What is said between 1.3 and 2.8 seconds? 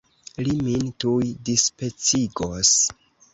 dispecigos!